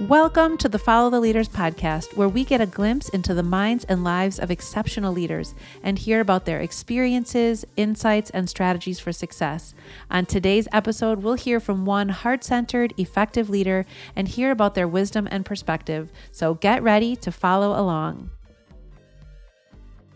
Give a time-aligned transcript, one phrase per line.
[0.00, 3.84] Welcome to the Follow the Leaders podcast, where we get a glimpse into the minds
[3.84, 9.72] and lives of exceptional leaders and hear about their experiences, insights, and strategies for success.
[10.10, 13.86] On today's episode, we'll hear from one heart centered, effective leader
[14.16, 16.10] and hear about their wisdom and perspective.
[16.32, 18.30] So get ready to follow along.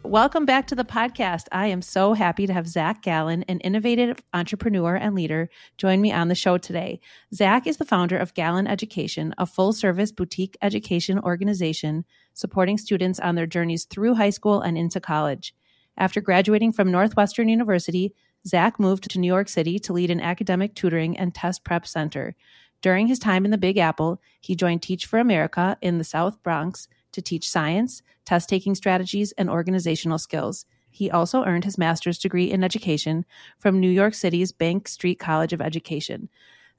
[0.05, 1.49] Welcome back to the podcast.
[1.53, 6.13] I am so happy to have Zach Galin, an innovative entrepreneur and leader, join me
[6.13, 7.01] on the show today.
[7.35, 13.19] Zach is the founder of Galin Education, a full service boutique education organization supporting students
[13.19, 15.55] on their journeys through high school and into college.
[15.97, 18.15] After graduating from Northwestern University,
[18.47, 22.37] Zach moved to New York City to lead an academic tutoring and test prep center.
[22.81, 26.41] During his time in the Big Apple, he joined Teach for America in the South
[26.45, 30.65] Bronx to teach science, test taking strategies, and organizational skills.
[30.91, 33.25] He also earned his master's degree in education
[33.59, 36.29] from New York City's Bank Street College of Education.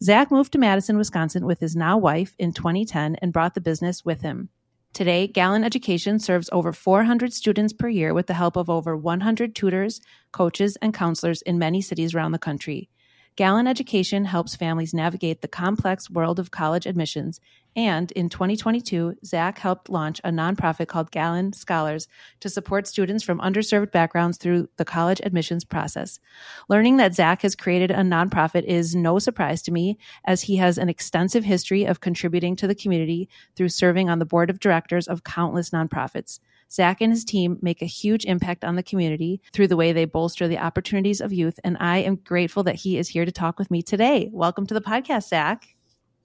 [0.01, 4.05] Zach moved to Madison, Wisconsin with his now wife in 2010 and brought the business
[4.05, 4.49] with him.
[4.93, 9.53] Today, Galin Education serves over 400 students per year with the help of over 100
[9.55, 12.89] tutors, coaches, and counselors in many cities around the country.
[13.35, 17.39] Galin Education helps families navigate the complex world of college admissions.
[17.75, 22.07] And in 2022, Zach helped launch a nonprofit called Galin Scholars
[22.41, 26.19] to support students from underserved backgrounds through the college admissions process.
[26.67, 30.77] Learning that Zach has created a nonprofit is no surprise to me, as he has
[30.77, 35.07] an extensive history of contributing to the community through serving on the board of directors
[35.07, 36.39] of countless nonprofits.
[36.71, 40.05] Zach and his team make a huge impact on the community through the way they
[40.05, 41.59] bolster the opportunities of youth.
[41.63, 44.29] And I am grateful that he is here to talk with me today.
[44.31, 45.67] Welcome to the podcast, Zach.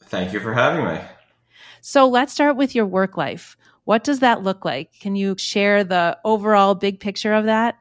[0.05, 1.01] Thank you for having me.
[1.81, 3.57] So let's start with your work life.
[3.85, 4.93] What does that look like?
[5.01, 7.79] Can you share the overall big picture of that?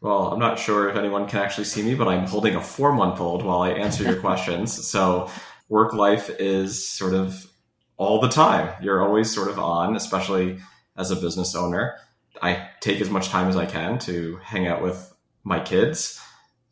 [0.00, 2.92] Well, I'm not sure if anyone can actually see me, but I'm holding a four
[2.92, 4.72] month old while I answer your questions.
[4.86, 5.30] So,
[5.68, 7.50] work life is sort of
[7.96, 8.72] all the time.
[8.82, 10.60] You're always sort of on, especially
[10.96, 11.96] as a business owner.
[12.42, 16.20] I take as much time as I can to hang out with my kids,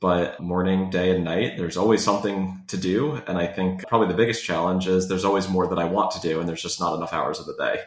[0.00, 3.22] but morning, day, and night, there's always something to do.
[3.26, 6.20] And I think probably the biggest challenge is there's always more that I want to
[6.20, 7.80] do, and there's just not enough hours of the day.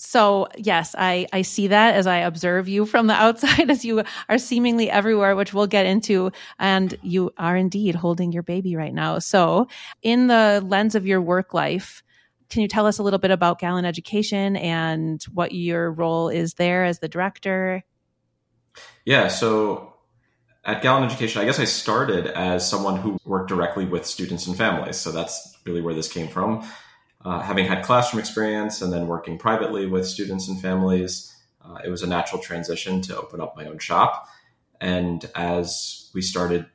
[0.00, 4.04] So yes, I, I see that as I observe you from the outside as you
[4.28, 6.30] are seemingly everywhere, which we'll get into.
[6.58, 9.18] And you are indeed holding your baby right now.
[9.18, 9.66] So
[10.02, 12.04] in the lens of your work life,
[12.48, 16.54] can you tell us a little bit about Galin Education and what your role is
[16.54, 17.84] there as the director?
[19.04, 19.94] Yeah, so
[20.64, 24.56] at Galin Education, I guess I started as someone who worked directly with students and
[24.56, 24.96] families.
[24.96, 26.66] So that's really where this came from.
[27.24, 31.90] Uh, having had classroom experience and then working privately with students and families, uh, it
[31.90, 34.28] was a natural transition to open up my own shop.
[34.80, 36.66] And as we started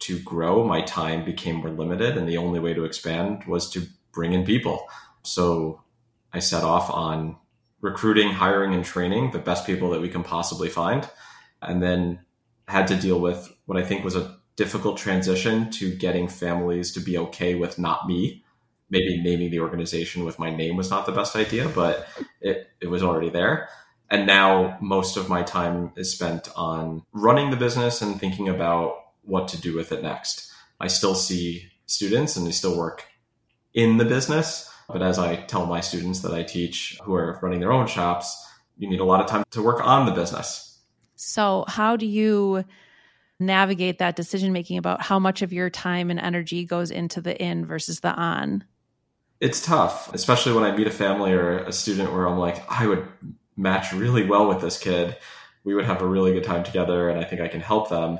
[0.00, 3.86] to grow, my time became more limited, and the only way to expand was to
[4.12, 4.86] bring in people.
[5.24, 5.82] So
[6.32, 7.36] I set off on
[7.80, 11.08] recruiting, hiring, and training the best people that we can possibly find.
[11.60, 12.20] And then
[12.68, 17.00] had to deal with what I think was a difficult transition to getting families to
[17.00, 18.44] be okay with not me.
[18.90, 22.06] Maybe naming the organization with my name was not the best idea, but
[22.40, 23.68] it, it was already there.
[24.10, 28.96] And now most of my time is spent on running the business and thinking about
[29.22, 30.52] what to do with it next.
[30.78, 33.04] I still see students and they still work
[33.72, 37.60] in the business, but as I tell my students that I teach who are running
[37.60, 38.36] their own shops,
[38.76, 40.78] you need a lot of time to work on the business.
[41.16, 42.64] So, how do you
[43.40, 47.40] navigate that decision making about how much of your time and energy goes into the
[47.40, 48.64] in versus the on?
[49.40, 52.86] It's tough, especially when I meet a family or a student where I'm like, I
[52.86, 53.06] would
[53.56, 55.16] match really well with this kid.
[55.64, 58.18] We would have a really good time together, and I think I can help them.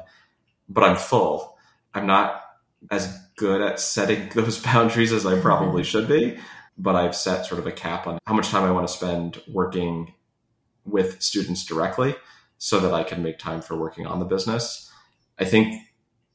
[0.68, 1.58] But I'm full.
[1.92, 2.42] I'm not
[2.90, 5.88] as good at setting those boundaries as I probably mm-hmm.
[5.88, 6.38] should be
[6.76, 9.40] but I've set sort of a cap on how much time I want to spend
[9.48, 10.12] working
[10.84, 12.14] with students directly
[12.58, 14.90] so that I can make time for working on the business.
[15.38, 15.82] I think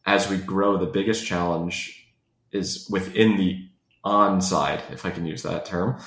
[0.05, 2.07] as we grow, the biggest challenge
[2.51, 3.65] is within the
[4.03, 5.99] on side, if I can use that term,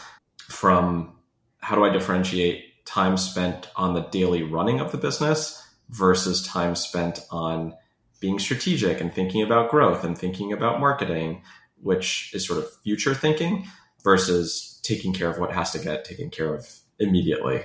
[0.48, 1.12] from
[1.58, 6.74] how do I differentiate time spent on the daily running of the business versus time
[6.74, 7.74] spent on
[8.22, 11.42] being strategic and thinking about growth and thinking about marketing,
[11.82, 13.66] which is sort of future thinking
[14.04, 16.66] versus taking care of what has to get taken care of
[17.00, 17.64] immediately.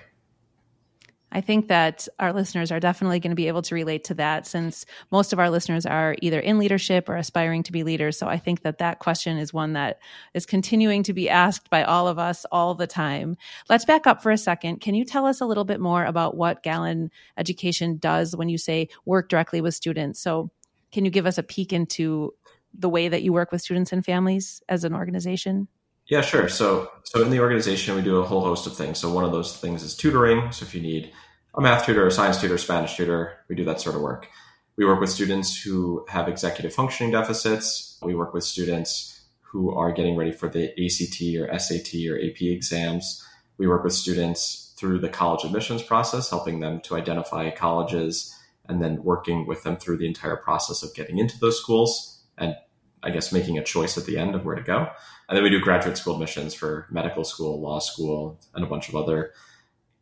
[1.31, 4.47] I think that our listeners are definitely going to be able to relate to that
[4.47, 8.17] since most of our listeners are either in leadership or aspiring to be leaders.
[8.17, 9.99] So I think that that question is one that
[10.33, 13.35] is continuing to be asked by all of us all the time.
[13.69, 14.79] Let's back up for a second.
[14.79, 18.57] Can you tell us a little bit more about what Galin Education does when you
[18.57, 20.21] say work directly with students?
[20.21, 20.49] So
[20.93, 22.33] can you give us a peek into
[22.73, 25.67] the way that you work with students and families as an organization?
[26.07, 26.47] Yeah, sure.
[26.47, 28.97] So, so in the organization, we do a whole host of things.
[28.97, 30.51] So one of those things is tutoring.
[30.51, 31.11] So if you need
[31.53, 34.29] a math tutor, a science tutor, Spanish tutor, we do that sort of work.
[34.77, 37.97] We work with students who have executive functioning deficits.
[38.01, 42.41] We work with students who are getting ready for the ACT or SAT or AP
[42.41, 43.25] exams.
[43.57, 48.33] We work with students through the college admissions process, helping them to identify colleges
[48.69, 52.55] and then working with them through the entire process of getting into those schools and
[53.03, 54.87] I guess making a choice at the end of where to go.
[55.29, 58.89] And then we do graduate school admissions for medical school, law school, and a bunch
[58.89, 59.33] of other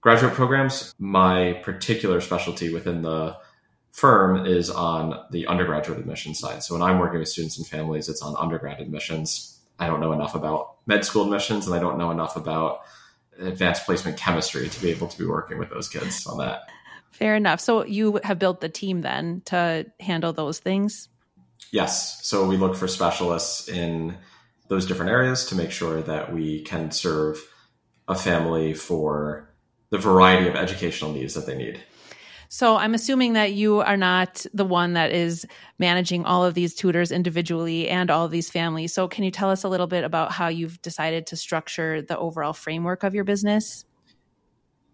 [0.01, 0.93] graduate programs.
[0.99, 3.37] My particular specialty within the
[3.91, 6.61] firm is on the undergraduate admission side.
[6.61, 9.59] So when I'm working with students and families, it's on undergrad admissions.
[9.79, 12.81] I don't know enough about med school admissions and I don't know enough about
[13.39, 16.69] advanced placement chemistry to be able to be working with those kids on that.
[17.11, 17.61] Fair enough.
[17.61, 21.09] So you have built the team then to handle those things?
[21.71, 22.25] Yes.
[22.25, 24.17] So we look for specialists in
[24.67, 27.39] those different areas to make sure that we can serve
[28.07, 29.49] a family for
[29.89, 31.81] the variety of educational needs that they need.
[32.47, 35.45] So I'm assuming that you are not the one that is
[35.79, 38.93] managing all of these tutors individually and all of these families.
[38.93, 42.17] So can you tell us a little bit about how you've decided to structure the
[42.17, 43.85] overall framework of your business?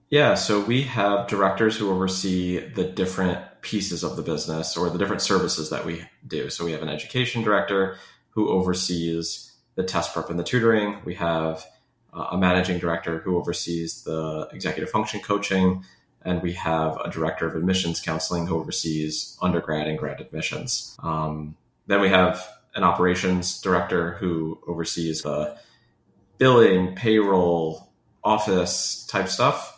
[0.10, 4.98] Yeah, so we have directors who oversee the different pieces of the business or the
[4.98, 6.50] different services that we do.
[6.50, 7.98] So we have an education director
[8.32, 10.98] who oversees the test prep and the tutoring.
[11.06, 11.66] We have
[12.14, 15.84] uh, a managing director who oversees the executive function coaching.
[16.24, 20.96] And we have a director of admissions counseling who oversees undergrad and grad admissions.
[21.02, 21.56] Um,
[21.88, 25.58] then we have an operations director who oversees the
[26.38, 27.92] billing, payroll,
[28.24, 29.71] office type stuff.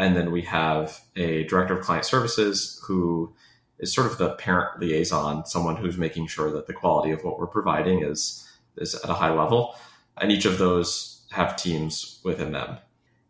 [0.00, 3.34] And then we have a director of client services who
[3.78, 7.38] is sort of the parent liaison, someone who's making sure that the quality of what
[7.38, 8.48] we're providing is
[8.78, 9.76] is at a high level.
[10.16, 12.78] And each of those have teams within them.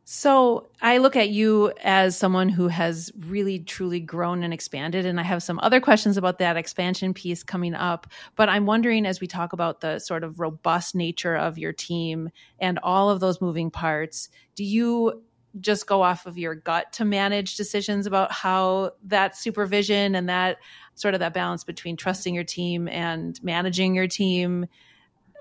[0.04, 5.06] So I look at you as someone who has really truly grown and expanded.
[5.06, 8.06] And I have some other questions about that expansion piece coming up.
[8.36, 12.30] But I'm wondering as we talk about the sort of robust nature of your team
[12.60, 15.22] and all of those moving parts, do you
[15.58, 20.58] just go off of your gut to manage decisions about how that supervision and that
[20.94, 24.66] sort of that balance between trusting your team and managing your team?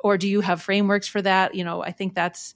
[0.03, 1.55] Or do you have frameworks for that?
[1.55, 2.55] You know i think that's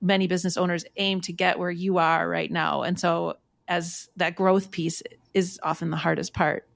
[0.00, 2.82] many business owners aim to get where you are right now.
[2.82, 3.34] And so
[3.66, 5.02] as that growth piece
[5.34, 6.68] is often the hardest part.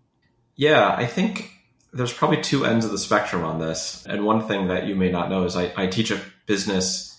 [0.56, 1.50] Yeah i think
[1.94, 4.06] there's probably two ends of the spectrum on this.
[4.06, 7.11] And one thing that you may not know is i, I teach a business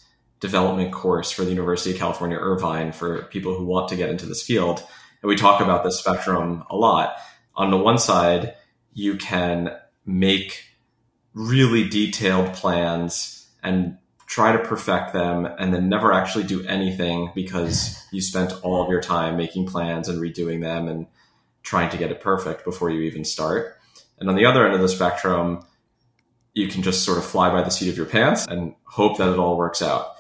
[0.44, 4.26] development course for the University of California, Irvine, for people who want to get into
[4.26, 4.84] this field.
[5.22, 7.16] And we talk about the spectrum a lot.
[7.56, 8.54] On the one side,
[8.94, 9.74] you can
[10.06, 10.66] make
[11.34, 13.98] really detailed plans and
[14.28, 18.90] try to perfect them and then never actually do anything because you spent all of
[18.90, 21.08] your time making plans and redoing them and
[21.62, 23.78] trying to get it perfect before you even start.
[24.20, 25.66] And on the other end of the spectrum,
[26.54, 29.32] you can just sort of fly by the seat of your pants and hope that
[29.32, 30.13] it all works out.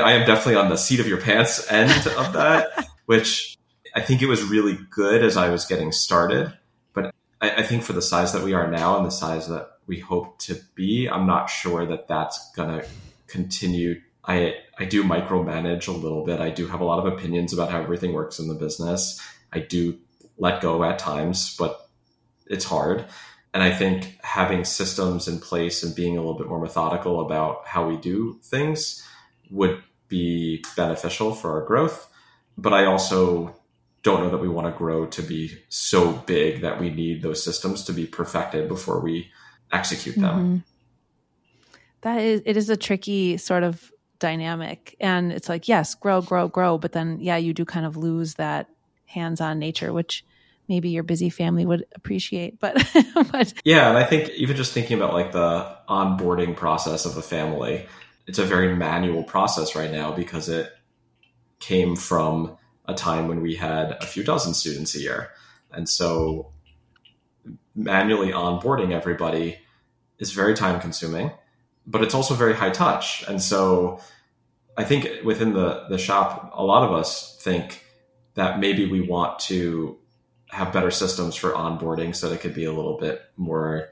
[0.00, 3.56] I am definitely on the seat of your pants end of that, which
[3.94, 6.52] I think it was really good as I was getting started.
[6.92, 9.70] But I, I, think for the size that we are now and the size that
[9.86, 12.86] we hope to be, I'm not sure that that's going to
[13.26, 14.00] continue.
[14.24, 16.40] I, I do micromanage a little bit.
[16.40, 19.20] I do have a lot of opinions about how everything works in the business.
[19.52, 19.98] I do
[20.38, 21.88] let go at times, but
[22.46, 23.06] it's hard.
[23.52, 27.66] And I think having systems in place and being a little bit more methodical about
[27.66, 29.04] how we do things
[29.50, 32.08] would be beneficial for our growth.
[32.58, 33.56] But I also
[34.02, 37.42] don't know that we want to grow to be so big that we need those
[37.42, 39.30] systems to be perfected before we
[39.72, 40.36] execute them.
[40.36, 40.56] Mm-hmm.
[42.02, 44.96] That is, it is a tricky sort of dynamic.
[45.00, 46.78] And it's like, yes, grow, grow, grow.
[46.78, 48.68] But then, yeah, you do kind of lose that
[49.04, 50.24] hands on nature, which
[50.66, 52.58] maybe your busy family would appreciate.
[52.58, 52.76] But,
[53.32, 53.90] but yeah.
[53.90, 57.86] And I think even just thinking about like the onboarding process of a family,
[58.30, 60.70] it's a very manual process right now because it
[61.58, 62.56] came from
[62.86, 65.30] a time when we had a few dozen students a year.
[65.72, 66.52] And so
[67.74, 69.58] manually onboarding everybody
[70.20, 71.32] is very time consuming,
[71.88, 73.24] but it's also very high touch.
[73.26, 73.98] And so
[74.76, 77.84] I think within the, the shop, a lot of us think
[78.34, 79.98] that maybe we want to
[80.50, 83.88] have better systems for onboarding so that it could be a little bit more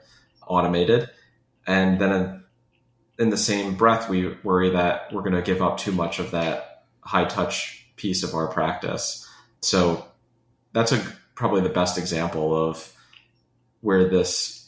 [0.47, 1.09] automated.
[1.67, 2.38] And then
[3.19, 6.31] in the same breath, we worry that we're going to give up too much of
[6.31, 9.27] that high touch piece of our practice.
[9.61, 10.05] So
[10.71, 11.03] that's a
[11.35, 12.93] probably the best example of
[13.81, 14.67] where this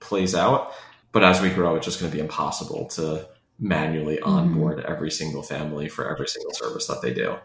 [0.00, 0.72] plays out.
[1.12, 3.26] But as we grow, it's just going to be impossible to
[3.58, 4.92] manually onboard mm-hmm.
[4.92, 7.36] every single family for every single service that they do.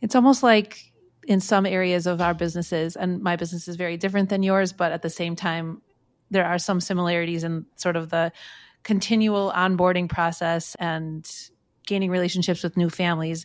[0.00, 0.90] It's almost like
[1.26, 4.92] in some areas of our businesses, and my business is very different than yours, but
[4.92, 5.82] at the same time,
[6.30, 8.32] there are some similarities in sort of the
[8.86, 11.28] continual onboarding process and
[11.88, 13.44] gaining relationships with new families.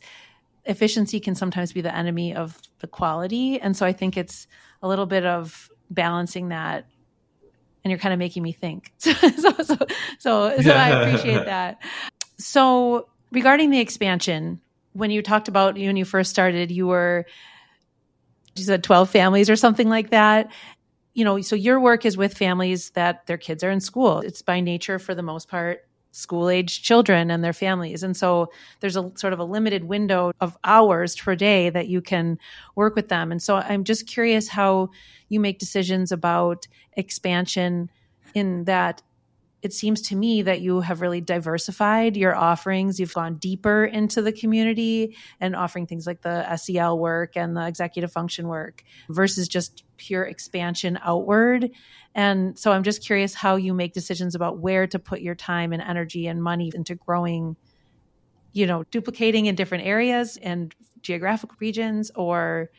[0.65, 3.59] Efficiency can sometimes be the enemy of the quality.
[3.59, 4.45] And so I think it's
[4.83, 6.85] a little bit of balancing that
[7.83, 8.93] and you're kind of making me think.
[8.99, 9.77] so, so, so,
[10.19, 11.81] so, so I appreciate that.
[12.37, 14.61] So, regarding the expansion,
[14.93, 17.25] when you talked about when you first started, you were
[18.55, 20.51] you said 12 families or something like that.
[21.13, 24.19] You know, so your work is with families that their kids are in school.
[24.19, 28.03] It's by nature, for the most part, school age children and their families.
[28.03, 32.01] And so there's a sort of a limited window of hours per day that you
[32.01, 32.37] can
[32.75, 33.31] work with them.
[33.31, 34.89] And so I'm just curious how
[35.29, 37.89] you make decisions about expansion
[38.33, 39.01] in that
[39.61, 42.99] it seems to me that you have really diversified your offerings.
[42.99, 47.67] You've gone deeper into the community and offering things like the SEL work and the
[47.67, 51.69] executive function work versus just pure expansion outward.
[52.15, 55.73] And so I'm just curious how you make decisions about where to put your time
[55.73, 57.55] and energy and money into growing,
[58.53, 62.71] you know, duplicating in different areas and geographic regions or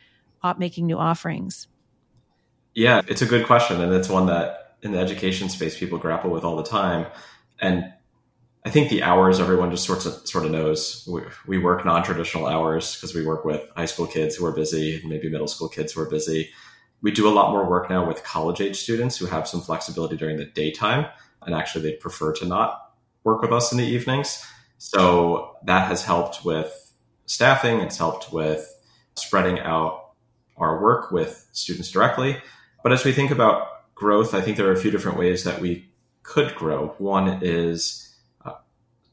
[0.57, 1.69] making new offerings.
[2.75, 3.79] Yeah, it's a good question.
[3.79, 7.07] And it's one that in the education space people grapple with all the time.
[7.59, 7.91] And
[8.65, 11.07] I think the hours everyone just sort of sort of knows.
[11.11, 15.01] We, we work non-traditional hours because we work with high school kids who are busy,
[15.05, 16.51] maybe middle school kids who are busy
[17.03, 20.15] we do a lot more work now with college age students who have some flexibility
[20.15, 21.05] during the daytime
[21.45, 22.93] and actually they prefer to not
[23.25, 24.43] work with us in the evenings.
[24.77, 26.93] So that has helped with
[27.25, 28.73] staffing, it's helped with
[29.15, 30.11] spreading out
[30.57, 32.41] our work with students directly.
[32.83, 35.61] But as we think about growth, I think there are a few different ways that
[35.61, 35.89] we
[36.23, 36.95] could grow.
[36.97, 38.53] One is uh,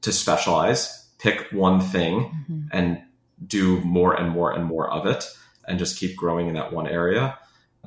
[0.03, 2.61] to specialize, pick one thing mm-hmm.
[2.73, 3.03] and
[3.47, 5.25] do more and more and more of it
[5.67, 7.39] and just keep growing in that one area.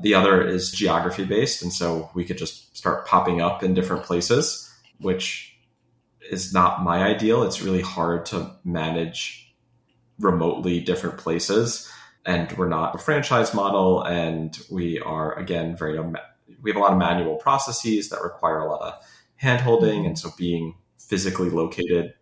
[0.01, 1.61] The other is geography based.
[1.61, 5.55] And so we could just start popping up in different places, which
[6.31, 7.43] is not my ideal.
[7.43, 9.53] It's really hard to manage
[10.19, 11.91] remotely different places.
[12.25, 14.01] And we're not a franchise model.
[14.01, 15.99] And we are, again, very,
[16.61, 18.93] we have a lot of manual processes that require a lot of
[19.35, 20.05] hand holding.
[20.05, 22.13] And so being physically located.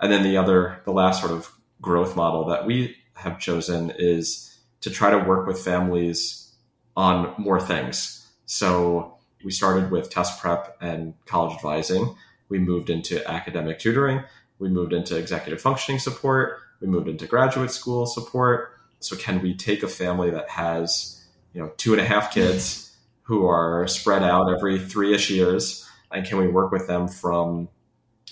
[0.00, 1.50] And then the other, the last sort of
[1.80, 6.52] growth model that we have chosen is to try to work with families
[6.96, 8.28] on more things.
[8.46, 12.16] So we started with test prep and college advising.
[12.48, 14.24] We moved into academic tutoring.
[14.58, 16.58] We moved into executive functioning support.
[16.80, 18.72] We moved into graduate school support.
[19.00, 22.91] So can we take a family that has, you know, two and a half kids
[23.32, 27.66] who are spread out every three-ish years, and can we work with them from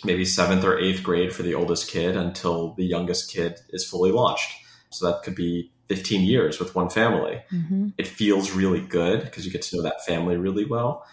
[0.04, 4.12] maybe seventh or eighth grade for the oldest kid until the youngest kid is fully
[4.12, 4.52] launched?
[4.90, 7.40] So that could be 15 years with one family.
[7.50, 7.88] Mm-hmm.
[7.96, 11.06] It feels really good because you get to know that family really well.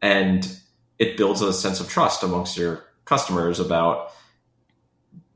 [0.00, 0.50] And
[0.98, 4.12] it builds a sense of trust amongst your customers about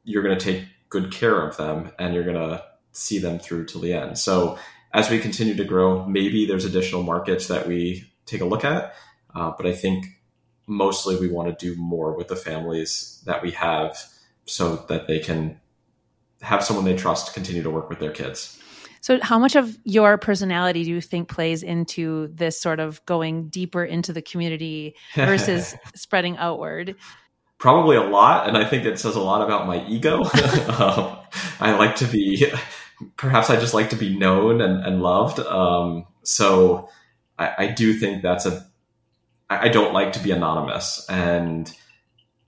[0.04, 3.66] you're going to take good care of them and you're going to see them through
[3.66, 4.16] to the end.
[4.16, 4.58] So
[4.92, 8.94] as we continue to grow, maybe there's additional markets that we take a look at.
[9.34, 10.06] Uh, but I think
[10.66, 13.96] mostly we want to do more with the families that we have
[14.46, 15.60] so that they can
[16.42, 18.60] have someone they trust continue to work with their kids.
[19.02, 23.48] So, how much of your personality do you think plays into this sort of going
[23.48, 26.96] deeper into the community versus spreading outward?
[27.58, 28.48] Probably a lot.
[28.48, 30.22] And I think it says a lot about my ego.
[30.78, 31.18] um,
[31.60, 32.46] I like to be,
[33.16, 35.38] perhaps I just like to be known and, and loved.
[35.40, 36.88] Um, so,
[37.38, 38.66] I, I do think that's a,
[39.48, 41.04] I don't like to be anonymous.
[41.08, 41.72] And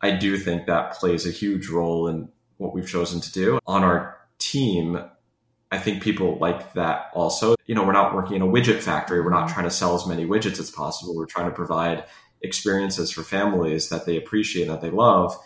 [0.01, 2.29] I do think that plays a huge role in
[2.59, 3.59] what we've chosen to do.
[3.67, 5.03] On our team,
[5.73, 7.57] I think people like that also.
[7.67, 9.21] You know, we're not working in a widget factory.
[9.21, 11.17] We're not trying to sell as many widgets as possible.
[11.17, 12.05] We're trying to provide
[12.43, 15.37] experiences for families that they appreciate, that they love.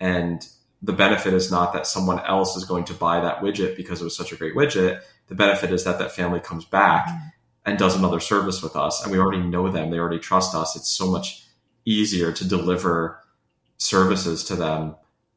[0.00, 0.46] And
[0.82, 4.04] the benefit is not that someone else is going to buy that widget because it
[4.04, 5.00] was such a great widget.
[5.28, 7.28] The benefit is that that family comes back mm-hmm.
[7.64, 9.02] and does another service with us.
[9.02, 9.90] And we already know them.
[9.90, 10.76] They already trust us.
[10.76, 11.46] It's so much
[11.84, 13.20] easier to deliver
[13.78, 14.96] services to them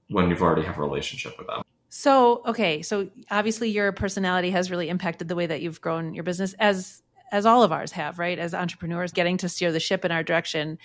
[0.09, 1.61] when you've already have a relationship with them.
[1.89, 6.23] So, okay, so obviously your personality has really impacted the way that you've grown your
[6.23, 8.39] business as as all of ours have, right?
[8.39, 10.79] As entrepreneurs getting to steer the ship in our direction.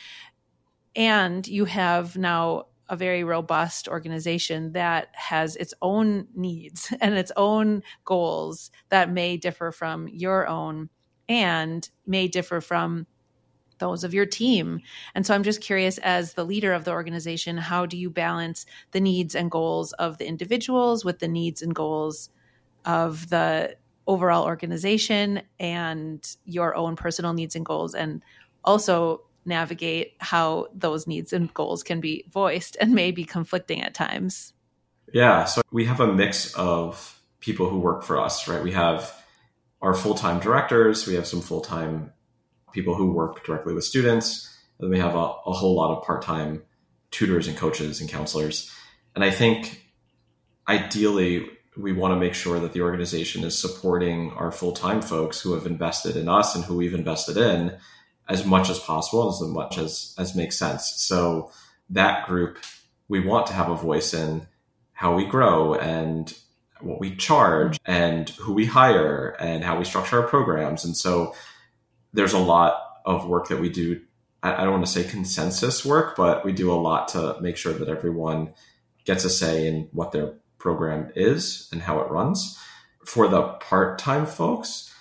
[0.95, 7.33] And you have now a very robust organization that has its own needs and its
[7.37, 10.89] own goals that may differ from your own
[11.29, 13.07] and may differ from
[13.79, 14.81] those of your team.
[15.15, 18.67] And so I'm just curious, as the leader of the organization, how do you balance
[18.93, 22.31] the needs and goals of the individuals with the needs and goals
[22.85, 23.77] of the
[24.07, 27.95] overall organization and your own personal needs and goals?
[27.95, 28.23] And
[28.65, 33.95] also navigate how those needs and goals can be voiced and may be conflicting at
[33.95, 34.53] times.
[35.13, 35.45] Yeah.
[35.45, 38.63] So we have a mix of people who work for us, right?
[38.63, 39.15] We have
[39.83, 42.13] our full time directors, we have some full time
[42.73, 44.51] people who work directly with students.
[44.81, 46.63] Then we have a, a whole lot of part time
[47.11, 48.71] tutors and coaches and counselors.
[49.15, 49.85] And I think
[50.67, 55.41] ideally, we want to make sure that the organization is supporting our full time folks
[55.41, 57.77] who have invested in us and who we've invested in
[58.29, 60.95] as much as possible, as much as, as makes sense.
[60.97, 61.51] So
[61.91, 62.59] that group,
[63.09, 64.47] we want to have a voice in
[64.93, 66.33] how we grow and
[66.81, 70.85] what we charge and who we hire and how we structure our programs.
[70.85, 71.35] And so
[72.13, 74.01] there's a lot of work that we do.
[74.43, 77.73] I, don't want to say consensus work, but we do a lot to make sure
[77.73, 78.53] that everyone
[79.05, 82.59] gets a say in what their program is and how it runs.
[83.07, 84.94] For the part time folks,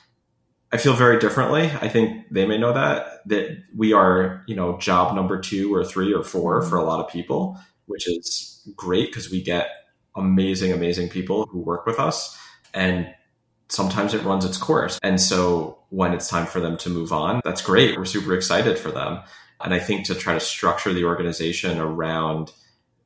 [0.73, 1.71] I feel very differently.
[1.81, 5.85] I think they may know that that we are, you know, job number two or
[5.85, 9.69] three or four for a lot of people, which is great because we get
[10.15, 12.35] amazing, amazing people who work with us.
[12.73, 13.13] And
[13.69, 14.99] sometimes it runs its course.
[15.03, 17.95] And so when it's time for them to move on, that's great.
[17.95, 19.21] We're super excited for them.
[19.63, 22.51] And I think to try to structure the organization around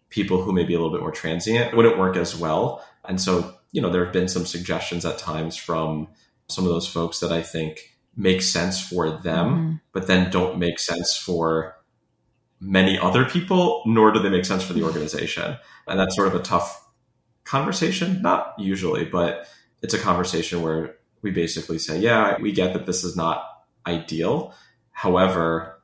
[0.10, 2.86] people who may be a little bit more transient wouldn't work as well.
[3.04, 6.08] And so, you know, there have been some suggestions at times from
[6.50, 9.74] some of those folks that I think make sense for them, mm-hmm.
[9.92, 11.76] but then don't make sense for
[12.60, 15.58] many other people, nor do they make sense for the organization.
[15.88, 16.86] And that's sort of a tough
[17.44, 19.48] conversation, not usually, but
[19.82, 23.46] it's a conversation where we basically say, yeah, we get that this is not
[23.86, 24.54] ideal.
[24.92, 25.80] However,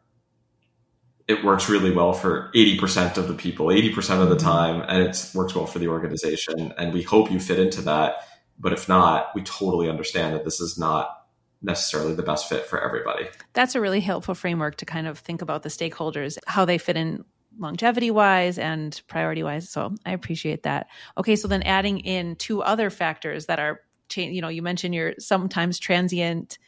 [1.27, 4.45] it works really well for 80% of the people, 80% of the mm-hmm.
[4.45, 6.73] time, and it works well for the organization.
[6.77, 8.27] And we hope you fit into that.
[8.59, 11.25] But if not, we totally understand that this is not
[11.61, 13.27] necessarily the best fit for everybody.
[13.53, 16.97] That's a really helpful framework to kind of think about the stakeholders, how they fit
[16.97, 17.23] in
[17.57, 19.69] longevity wise and priority wise.
[19.69, 20.87] So I appreciate that.
[21.17, 23.81] Okay, so then adding in two other factors that are.
[24.15, 26.59] You know, you mentioned your sometimes transient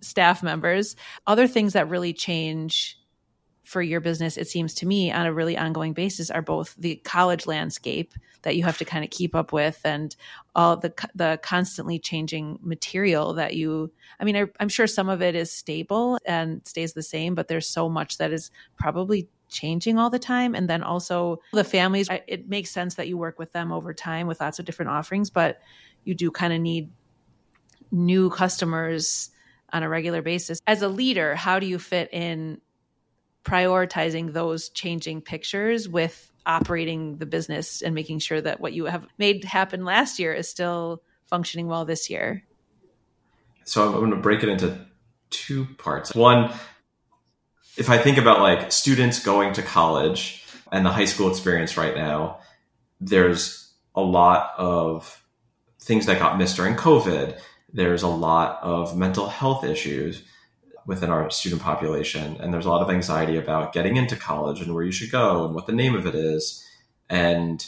[0.00, 0.96] staff members.
[1.24, 2.98] Other things that really change
[3.62, 6.96] for your business, it seems to me, on a really ongoing basis, are both the
[6.96, 10.16] college landscape that you have to kind of keep up with, and
[10.54, 13.92] all the the constantly changing material that you.
[14.18, 17.48] I mean, I, I'm sure some of it is stable and stays the same, but
[17.48, 20.54] there's so much that is probably changing all the time.
[20.54, 24.26] And then also the families, it makes sense that you work with them over time
[24.26, 25.60] with lots of different offerings, but
[26.04, 26.90] you do kind of need
[27.90, 29.30] new customers
[29.72, 30.60] on a regular basis.
[30.66, 32.60] As a leader, how do you fit in
[33.44, 39.06] prioritizing those changing pictures with operating the business and making sure that what you have
[39.18, 42.44] made happen last year is still functioning well this year?
[43.64, 44.78] So I'm going to break it into
[45.30, 46.14] two parts.
[46.14, 46.52] One,
[47.76, 51.94] if I think about like students going to college and the high school experience right
[51.94, 52.40] now,
[53.00, 55.22] there's a lot of
[55.80, 57.38] things that got missed during COVID.
[57.72, 60.22] There's a lot of mental health issues
[60.90, 62.36] within our student population.
[62.40, 65.46] And there's a lot of anxiety about getting into college and where you should go
[65.46, 66.66] and what the name of it is.
[67.08, 67.64] And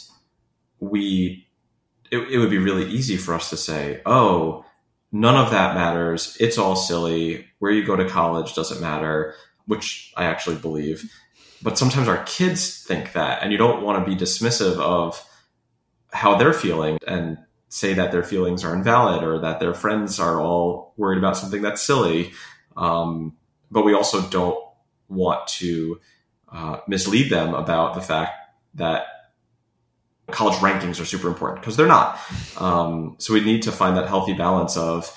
[0.81, 1.47] we,
[2.11, 4.65] it, it would be really easy for us to say, oh,
[5.13, 6.35] none of that matters.
[6.37, 7.47] It's all silly.
[7.59, 11.09] Where you go to college doesn't matter which I actually believe.
[11.61, 15.25] But sometimes our kids think that, and you don't want to be dismissive of
[16.11, 17.37] how they're feeling and
[17.69, 21.61] say that their feelings are invalid or that their friends are all worried about something
[21.61, 22.33] that's silly.
[22.75, 23.35] Um,
[23.71, 24.57] but we also don't
[25.09, 25.99] want to
[26.51, 28.33] uh, mislead them about the fact
[28.75, 29.05] that
[30.31, 32.19] college rankings are super important because they're not.
[32.57, 35.15] Um, so we need to find that healthy balance of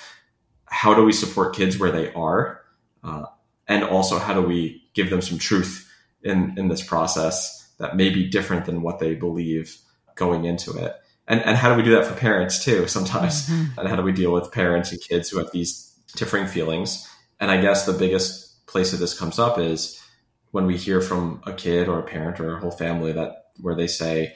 [0.66, 2.61] how do we support kids where they are
[3.05, 3.25] uh,
[3.69, 5.90] and also how do we give them some truth
[6.23, 9.79] in in this process that may be different than what they believe
[10.16, 10.95] going into it
[11.29, 13.79] and and how do we do that for parents too sometimes mm-hmm.
[13.79, 17.09] and how do we deal with parents and kids who have these differing feelings
[17.40, 20.03] and i guess the biggest place that this comes up is
[20.51, 23.75] when we hear from a kid or a parent or a whole family that where
[23.75, 24.35] they say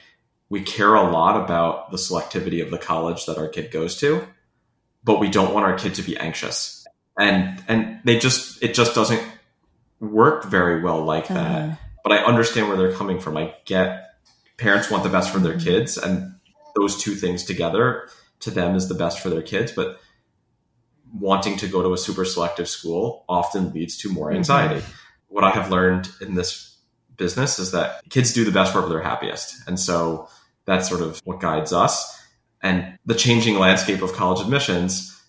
[0.49, 4.25] we care a lot about the selectivity of the college that our kid goes to
[5.03, 6.81] but we don't want our kid to be anxious
[7.19, 9.23] and and they just it just doesn't
[10.01, 11.61] work very well like that.
[11.61, 11.75] Uh-huh.
[12.03, 13.37] But I understand where they're coming from.
[13.37, 14.15] I get
[14.57, 16.33] parents want the best for their kids, and
[16.75, 18.09] those two things together
[18.41, 19.71] to them is the best for their kids.
[19.71, 19.99] But
[21.13, 24.37] wanting to go to a super selective school often leads to more mm-hmm.
[24.37, 24.81] anxiety.
[24.81, 24.91] Mm-hmm.
[25.27, 26.77] what I have learned in this
[27.17, 29.67] business is that kids do the best work when they're happiest.
[29.67, 30.27] And so
[30.65, 32.19] that's sort of what guides us.
[32.61, 35.19] And the changing landscape of college admissions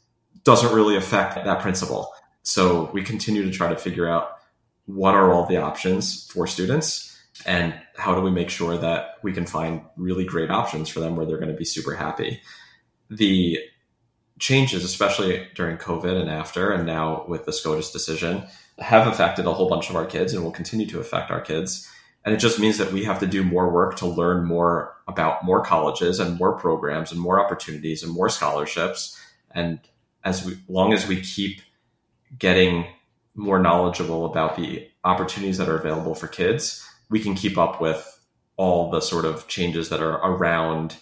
[0.44, 2.12] doesn't really affect that principle.
[2.42, 4.32] So we continue to try to figure out
[4.86, 7.08] what are all the options for students
[7.46, 11.16] and how do we make sure that we can find really great options for them
[11.16, 12.40] where they're going to be super happy.
[13.10, 13.58] The
[14.42, 18.42] changes, especially during COVID and after, and now with the SCOTUS decision,
[18.80, 21.88] have affected a whole bunch of our kids and will continue to affect our kids.
[22.24, 25.44] And it just means that we have to do more work to learn more about
[25.44, 29.16] more colleges and more programs and more opportunities and more scholarships.
[29.52, 29.78] And
[30.24, 31.60] as we, long as we keep
[32.36, 32.86] getting
[33.36, 38.20] more knowledgeable about the opportunities that are available for kids, we can keep up with
[38.56, 40.96] all the sort of changes that are around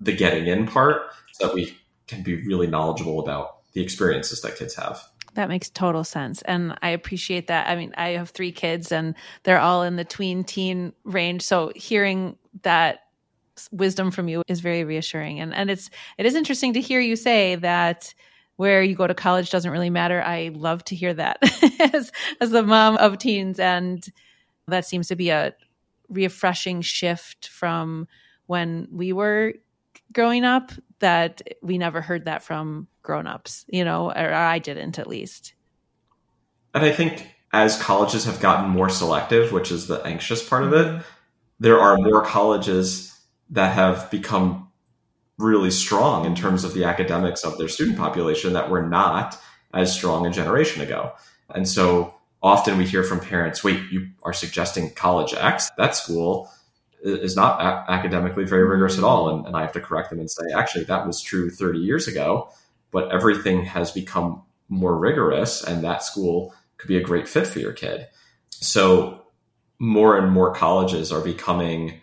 [0.00, 1.02] the getting in part
[1.40, 1.78] that we
[2.12, 5.02] can be really knowledgeable about the experiences that kids have.
[5.34, 6.42] That makes total sense.
[6.42, 7.68] And I appreciate that.
[7.68, 11.42] I mean, I have three kids and they're all in the tween teen range.
[11.42, 13.04] So hearing that
[13.70, 15.40] wisdom from you is very reassuring.
[15.40, 18.12] And and it's it is interesting to hear you say that
[18.56, 20.22] where you go to college doesn't really matter.
[20.22, 21.38] I love to hear that
[21.94, 23.58] as as the mom of teens.
[23.58, 24.06] And
[24.68, 25.54] that seems to be a
[26.10, 28.06] refreshing shift from
[28.46, 29.54] when we were
[30.12, 35.06] growing up that we never heard that from grown-ups you know or i didn't at
[35.06, 35.54] least.
[36.74, 40.72] And i think as colleges have gotten more selective which is the anxious part of
[40.72, 41.02] it
[41.60, 43.16] there are more colleges
[43.50, 44.68] that have become
[45.38, 49.38] really strong in terms of the academics of their student population that were not
[49.74, 51.12] as strong a generation ago.
[51.54, 55.70] And so often we hear from parents wait you are suggesting college x?
[55.76, 56.50] That school
[57.02, 60.20] is not a- academically very rigorous at all and, and i have to correct them
[60.20, 62.48] and say actually that was true 30 years ago
[62.92, 67.58] but everything has become more rigorous and that school could be a great fit for
[67.58, 68.06] your kid.
[68.50, 69.22] So
[69.78, 72.00] more and more colleges are becoming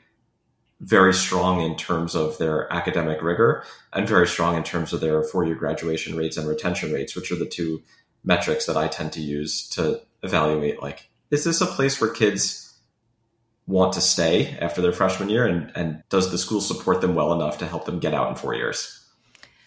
[0.81, 5.23] very strong in terms of their academic rigor and very strong in terms of their
[5.23, 7.81] four year graduation rates and retention rates, which are the two
[8.23, 12.68] metrics that I tend to use to evaluate like, is this a place where kids
[13.69, 15.45] want to stay after their freshman year?
[15.45, 18.35] And, and does the school support them well enough to help them get out in
[18.35, 19.07] four years?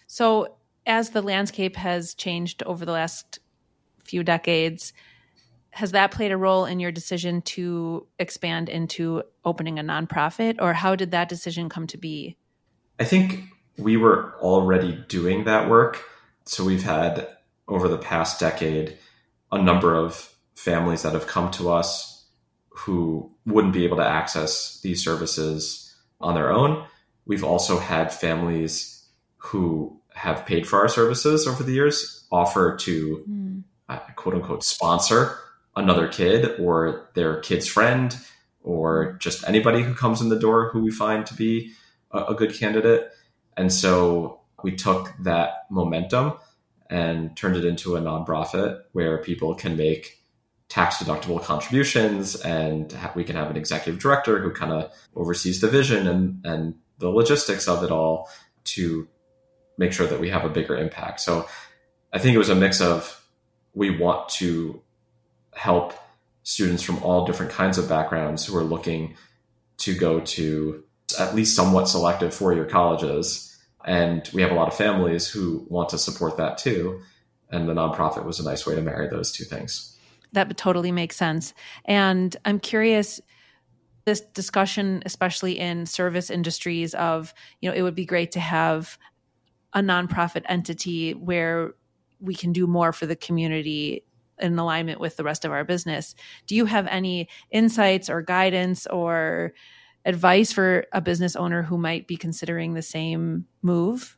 [0.09, 3.39] So as the landscape has changed over the last
[4.05, 4.93] few decades,
[5.71, 10.75] has that played a role in your decision to expand into opening a nonprofit, or
[10.75, 12.37] how did that decision come to be?
[12.99, 13.45] I think
[13.79, 16.05] we were already doing that work.
[16.45, 17.29] So we've had
[17.69, 18.99] over the past decade
[19.51, 22.12] a number of families that have come to us
[22.75, 26.87] who wouldn't be able to access these services on their own.
[27.27, 29.07] We've also had families
[29.37, 33.63] who have paid for our services over the years offer to mm.
[33.89, 35.39] uh, quote unquote sponsor
[35.75, 38.17] another kid or their kid's friend
[38.63, 41.73] or just anybody who comes in the door who we find to be
[42.11, 43.11] a, a good candidate.
[43.57, 46.35] And so we took that momentum
[46.89, 50.22] and turned it into a nonprofit where people can make
[50.73, 55.61] tax deductible contributions and ha- we can have an executive director who kind of oversees
[55.61, 58.31] the vision and, and the logistics of it all
[58.65, 59.07] to
[59.77, 61.21] make sure that we have a bigger impact.
[61.21, 61.47] So
[62.11, 63.23] I think it was a mix of
[63.75, 64.81] we want to
[65.53, 65.93] help
[66.43, 69.15] students from all different kinds of backgrounds who are looking
[69.77, 70.85] to go to
[71.21, 73.63] at least somewhat selective four year colleges.
[73.85, 77.03] And we have a lot of families who want to support that too.
[77.51, 79.92] And the nonprofit was a nice way to marry those two things.
[80.33, 81.55] That totally makes sense.
[81.85, 83.21] And I'm curious
[84.05, 88.99] this discussion especially in service industries of you know it would be great to have
[89.75, 91.75] a nonprofit entity where
[92.21, 94.05] we can do more for the community
[94.41, 96.15] in alignment with the rest of our business.
[96.47, 99.55] Do you have any insights or guidance or
[100.05, 104.17] advice for a business owner who might be considering the same move?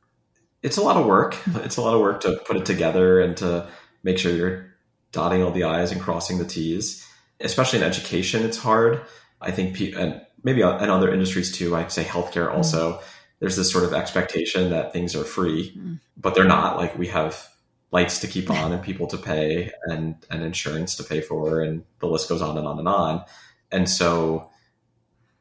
[0.62, 1.36] It's a lot of work.
[1.56, 3.68] It's a lot of work to put it together and to
[4.02, 4.73] make sure you're
[5.14, 7.06] dotting all the I's and crossing the T's.
[7.40, 9.00] Especially in education, it's hard.
[9.40, 12.92] I think, and maybe in other industries too, I'd say healthcare also.
[12.92, 13.06] Mm-hmm
[13.44, 16.00] there's this sort of expectation that things are free, mm.
[16.16, 16.78] but they're not.
[16.78, 17.46] Like we have
[17.90, 21.84] lights to keep on and people to pay and, and insurance to pay for, and
[21.98, 23.24] the list goes on and on and on.
[23.70, 24.50] And so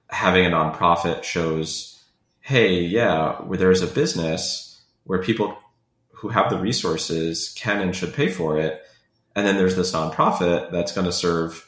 [0.10, 2.04] having a nonprofit shows,
[2.42, 5.58] hey, yeah, where there's a business where people
[6.12, 8.82] who have the resources can and should pay for it.
[9.36, 11.68] And then there's this nonprofit that's going to serve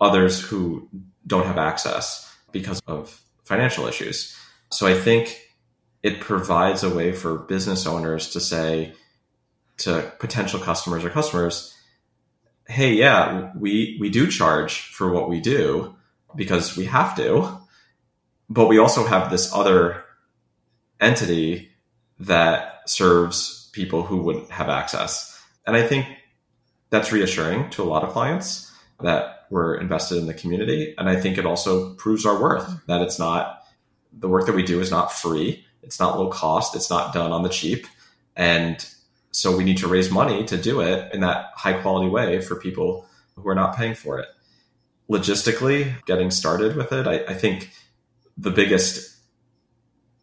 [0.00, 0.88] others who
[1.26, 4.36] don't have access because of financial issues.
[4.70, 5.40] So I think
[6.02, 8.94] it provides a way for business owners to say
[9.78, 11.76] to potential customers or customers,
[12.66, 15.94] hey, yeah, we we do charge for what we do
[16.34, 17.58] because we have to,
[18.48, 20.04] but we also have this other
[21.00, 21.70] entity
[22.20, 25.40] that serves people who wouldn't have access.
[25.66, 26.06] And I think
[26.92, 30.94] that's reassuring to a lot of clients that we're invested in the community.
[30.98, 33.64] And I think it also proves our worth that it's not
[34.12, 35.64] the work that we do is not free.
[35.82, 36.76] It's not low cost.
[36.76, 37.86] It's not done on the cheap.
[38.36, 38.86] And
[39.30, 42.56] so we need to raise money to do it in that high quality way for
[42.56, 44.28] people who are not paying for it.
[45.10, 47.70] Logistically, getting started with it, I, I think
[48.36, 49.18] the biggest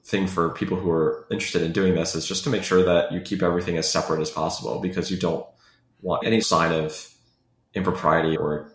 [0.03, 3.11] thing for people who are interested in doing this is just to make sure that
[3.11, 5.45] you keep everything as separate as possible because you don't
[6.01, 7.13] want any sign of
[7.73, 8.71] impropriety or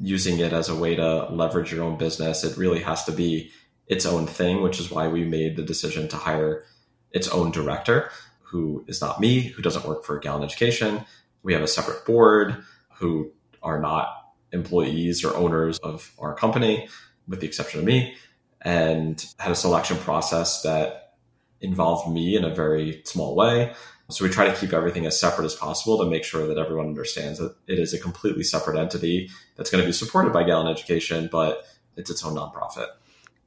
[0.00, 2.44] using it as a way to leverage your own business.
[2.44, 3.50] It really has to be
[3.86, 6.64] its own thing, which is why we made the decision to hire
[7.10, 8.10] its own director,
[8.42, 11.04] who is not me, who doesn't work for Galin Education.
[11.42, 12.62] We have a separate board
[12.98, 14.08] who are not
[14.52, 16.88] employees or owners of our company,
[17.26, 18.14] with the exception of me,
[18.62, 21.14] and had a selection process that
[21.60, 23.74] involved me in a very small way.
[24.10, 26.86] So we try to keep everything as separate as possible to make sure that everyone
[26.86, 30.66] understands that it is a completely separate entity that's going to be supported by Galin
[30.66, 31.66] Education, but
[31.96, 32.86] it's its own nonprofit.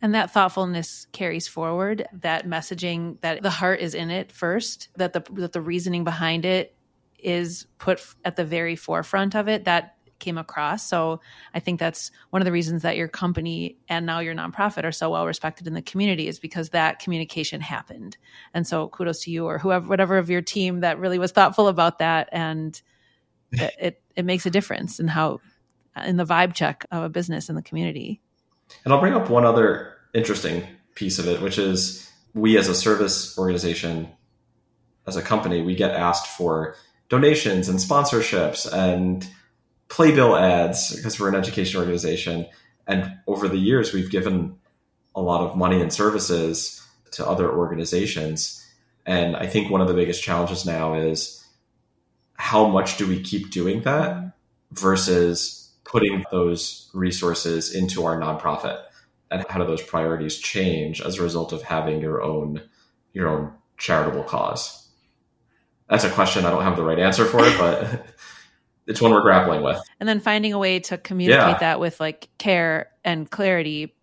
[0.03, 5.13] And that thoughtfulness carries forward that messaging that the heart is in it first, that
[5.13, 6.75] the that the reasoning behind it
[7.17, 9.65] is put at the very forefront of it.
[9.65, 10.87] That came across.
[10.87, 11.19] So
[11.53, 14.91] I think that's one of the reasons that your company and now your nonprofit are
[14.93, 18.15] so well respected in the community is because that communication happened.
[18.53, 21.67] And so kudos to you or whoever, whatever of your team that really was thoughtful
[21.67, 22.29] about that.
[22.31, 22.81] And
[23.51, 25.41] it, it, it makes a difference in how,
[26.05, 28.21] in the vibe check of a business in the community.
[28.85, 30.63] And I'll bring up one other interesting
[30.95, 34.07] piece of it, which is we as a service organization,
[35.05, 36.75] as a company, we get asked for
[37.09, 39.27] donations and sponsorships and
[39.91, 42.47] playbill ads because we're an education organization.
[42.87, 44.55] And over the years, we've given
[45.13, 48.65] a lot of money and services to other organizations.
[49.05, 51.45] And I think one of the biggest challenges now is
[52.35, 54.31] how much do we keep doing that
[54.71, 58.81] versus putting those resources into our nonprofit?
[59.29, 62.61] And how do those priorities change as a result of having your own
[63.11, 64.87] your own charitable cause?
[65.89, 68.05] That's a question I don't have the right answer for it, but
[68.87, 69.81] it's one we're grappling with.
[69.99, 71.57] And then finding a way to communicate yeah.
[71.59, 73.95] that with like care and clarity,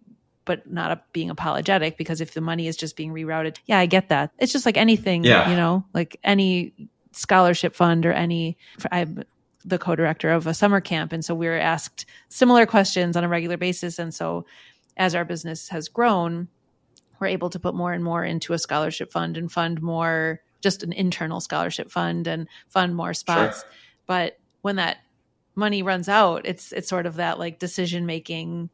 [0.45, 3.87] but not a, being apologetic because if the money is just being rerouted, yeah, I
[3.87, 4.31] get that.
[4.39, 5.51] It's just like anything, yeah.
[5.51, 6.73] you know, like any
[7.13, 8.57] scholarship fund or any.
[8.91, 9.25] I'm
[9.65, 13.29] the co-director of a summer camp, and so we were asked similar questions on a
[13.29, 14.47] regular basis, and so
[14.97, 16.49] as our business has grown,
[17.21, 20.83] we're able to put more and more into a scholarship fund and fund more just
[20.83, 23.61] an internal scholarship fund and fund more spots.
[23.61, 23.71] Sure.
[24.07, 24.99] But when that
[25.55, 28.71] money runs out, it's it's sort of that like decision making.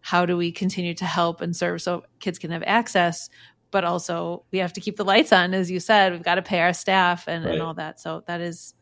[0.00, 3.30] How do we continue to help and serve so kids can have access,
[3.70, 6.12] but also we have to keep the lights on, as you said.
[6.12, 7.54] We've got to pay our staff and, right.
[7.54, 8.00] and all that.
[8.00, 8.74] So that is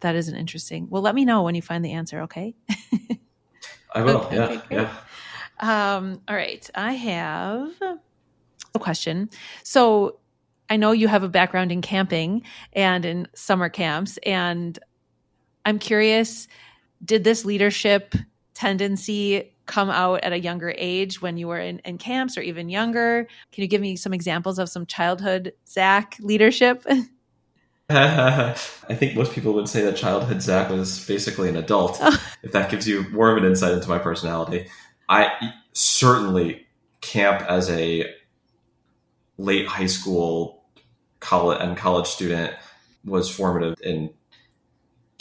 [0.00, 0.88] that is an interesting.
[0.90, 2.22] Well, let me know when you find the answer.
[2.22, 2.54] Okay.
[3.94, 4.22] I will.
[4.22, 4.44] Okay, yeah.
[4.44, 4.96] Okay, yeah.
[5.58, 6.68] Um, all right.
[6.74, 7.70] I have
[8.74, 9.30] a question.
[9.62, 10.18] So
[10.70, 14.78] I know you have a background in camping and in summer camps, and
[15.64, 16.48] I'm curious
[17.04, 18.14] did this leadership
[18.54, 22.68] tendency come out at a younger age when you were in, in, camps or even
[22.68, 23.26] younger?
[23.52, 26.84] Can you give me some examples of some childhood Zach leadership?
[27.90, 28.54] I
[28.90, 32.16] think most people would say that childhood Zach was basically an adult, oh.
[32.42, 34.68] if that gives you more of an insight into my personality.
[35.08, 36.66] I certainly
[37.00, 38.06] camp as a
[39.36, 40.64] late high school
[41.20, 42.54] college and college student
[43.04, 44.10] was formative in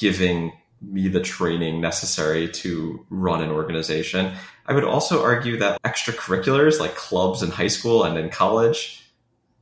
[0.02, 4.34] giving me the training necessary to run an organization.
[4.66, 9.04] I would also argue that extracurriculars like clubs in high school and in college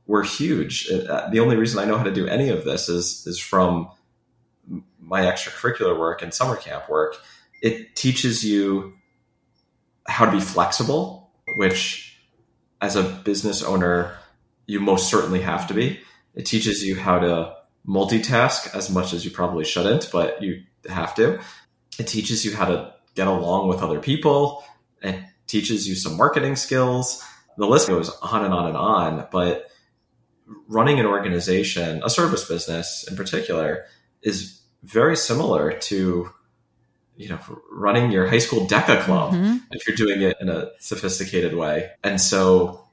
[0.06, 0.90] were huge.
[0.90, 3.90] Uh, the only reason I know how to do any of this is is from
[4.98, 7.20] my extracurricular work and summer camp work.
[7.60, 8.94] It teaches you
[10.08, 12.18] how to be flexible, which
[12.80, 14.16] as a business owner
[14.66, 16.00] you most certainly have to be.
[16.34, 21.14] It teaches you how to multitask as much as you probably shouldn't, but you have
[21.16, 21.40] to.
[21.98, 24.64] It teaches you how to get along with other people.
[25.02, 27.24] It teaches you some marketing skills.
[27.56, 29.26] The list goes on and on and on.
[29.30, 29.66] But
[30.68, 33.86] running an organization, a service business in particular,
[34.22, 36.30] is very similar to
[37.16, 37.38] you know
[37.70, 39.56] running your high school DECA club mm-hmm.
[39.72, 42.86] if you're doing it in a sophisticated way and so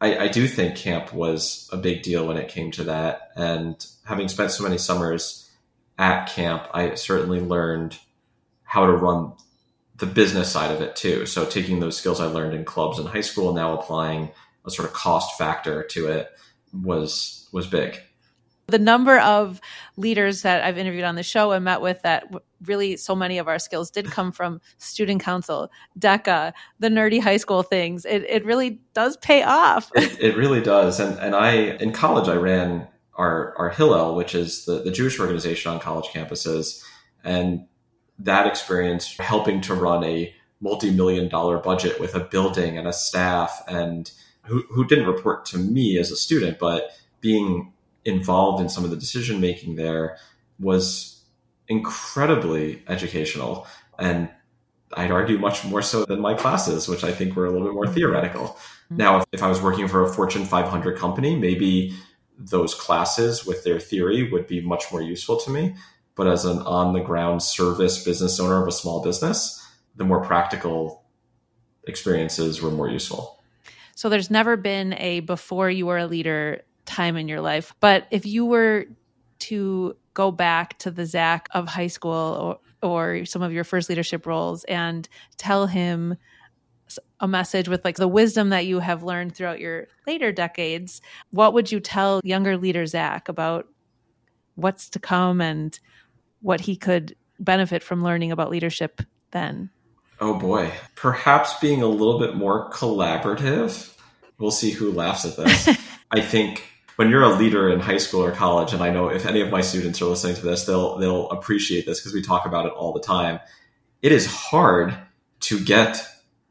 [0.00, 3.30] I, I, do think camp was a big deal when it came to that.
[3.34, 5.50] And having spent so many summers
[5.98, 7.98] at camp, I certainly learned
[8.62, 9.32] how to run
[9.96, 11.24] the business side of it too.
[11.24, 14.30] So taking those skills I learned in clubs in high school, now applying
[14.66, 16.30] a sort of cost factor to it
[16.72, 17.98] was was big.
[18.68, 19.60] The number of
[19.96, 22.24] leaders that I've interviewed on the show and met with that
[22.64, 27.36] really so many of our skills did come from student council, DECA, the nerdy high
[27.36, 28.04] school things.
[28.04, 29.90] It, it really does pay off.
[29.94, 30.98] It, it really does.
[30.98, 35.20] And, and I, in college, I ran our, our Hillel, which is the, the Jewish
[35.20, 36.82] organization on college campuses.
[37.22, 37.66] And
[38.18, 43.62] that experience helping to run a multi-million dollar budget with a building and a staff
[43.68, 44.10] and
[44.44, 47.72] who, who didn't report to me as a student, but being
[48.06, 50.16] involved in some of the decision making there
[50.58, 51.24] was
[51.68, 53.66] incredibly educational
[53.98, 54.30] and
[54.94, 57.74] I'd argue much more so than my classes, which I think were a little bit
[57.74, 58.44] more theoretical.
[58.44, 58.96] Mm-hmm.
[58.96, 61.92] Now, if, if I was working for a Fortune 500 company, maybe
[62.38, 65.74] those classes with their theory would be much more useful to me.
[66.14, 69.62] But as an on the ground service business owner of a small business,
[69.96, 71.04] the more practical
[71.86, 73.42] experiences were more useful.
[73.94, 77.74] So there's never been a before you were a leader time in your life.
[77.80, 78.86] But if you were
[79.40, 83.88] to go back to the Zach of high school or, or some of your first
[83.88, 86.16] leadership roles and tell him
[87.20, 91.52] a message with like the wisdom that you have learned throughout your later decades, what
[91.52, 93.66] would you tell younger leader Zach about
[94.54, 95.78] what's to come and
[96.40, 99.70] what he could benefit from learning about leadership then?
[100.20, 103.92] Oh boy, perhaps being a little bit more collaborative.
[104.38, 105.68] We'll see who laughs at this.
[106.10, 106.64] I think
[106.96, 109.50] when you're a leader in high school or college, and I know if any of
[109.50, 112.72] my students are listening to this, they'll they'll appreciate this because we talk about it
[112.72, 113.38] all the time.
[114.02, 114.96] It is hard
[115.40, 116.06] to get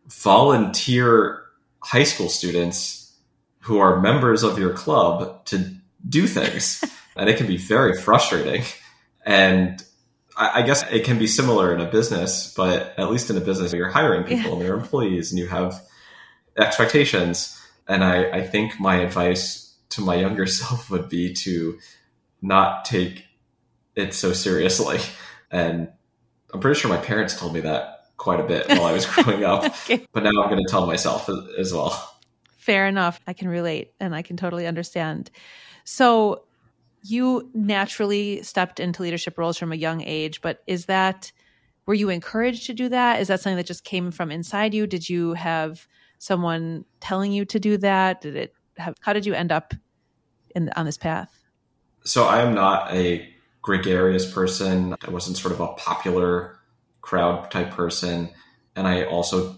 [0.08, 1.42] volunteer
[1.80, 3.14] high school students
[3.62, 5.74] who are members of your club to
[6.08, 6.84] do things,
[7.16, 8.64] and it can be very frustrating.
[9.26, 9.84] And
[10.38, 13.74] I, guess it can be similar in a business, but at least in a business,
[13.74, 15.82] you're hiring people and they're employees, and you have
[16.58, 17.60] expectations.
[17.88, 19.65] And I, I think my advice
[19.96, 21.80] to my younger self would be to
[22.42, 23.26] not take
[23.96, 25.00] it so seriously.
[25.52, 25.90] And
[26.54, 29.44] I'm pretty sure my parents told me that quite a bit while I was growing
[29.44, 29.66] up.
[29.66, 30.06] okay.
[30.14, 32.18] But now I'm going to tell myself as well.
[32.58, 33.20] Fair enough.
[33.28, 35.30] I can relate and I can totally understand.
[35.84, 36.46] So
[37.04, 41.32] you naturally stepped into leadership roles from a young age, but is that
[41.86, 43.22] were you encouraged to do that?
[43.22, 44.88] Is that something that just came from inside you?
[44.88, 48.22] Did you have someone telling you to do that?
[48.22, 49.74] Did it have, how did you end up
[50.56, 51.32] in on this path?
[52.04, 53.28] So I am not a
[53.62, 54.96] gregarious person.
[55.06, 56.58] I wasn't sort of a popular
[57.02, 58.30] crowd type person,
[58.76, 59.58] and I also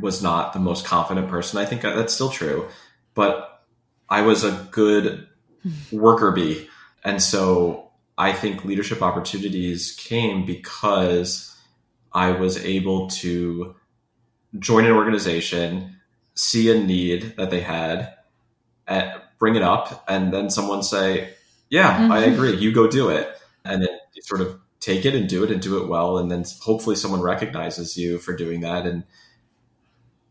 [0.00, 1.58] was not the most confident person.
[1.58, 2.68] I think that's still true,
[3.14, 3.64] but
[4.08, 5.26] I was a good
[5.62, 5.96] hmm.
[5.96, 6.68] worker bee,
[7.04, 11.56] and so I think leadership opportunities came because
[12.12, 13.76] I was able to
[14.58, 15.96] join an organization
[16.34, 18.14] see a need that they had,
[19.40, 21.34] bring it up, and then someone say,
[21.68, 22.12] "Yeah, mm-hmm.
[22.12, 22.56] I agree.
[22.56, 23.28] You go do it,"
[23.64, 26.30] and then you sort of take it and do it and do it well, and
[26.30, 29.02] then hopefully someone recognizes you for doing that and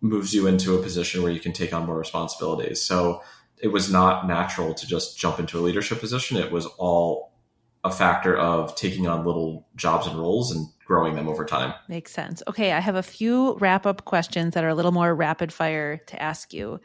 [0.02, 2.82] moves you into a position where you can take on more responsibilities.
[2.82, 3.22] So
[3.58, 6.38] it was not natural to just jump into a leadership position.
[6.38, 7.34] It was all
[7.84, 11.74] a factor of taking on little jobs and roles and growing them over time.
[11.88, 12.41] Makes sense.
[12.48, 15.98] Okay, I have a few wrap up questions that are a little more rapid fire
[16.08, 16.80] to ask you.